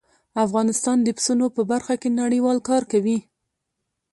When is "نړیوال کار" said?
2.21-2.83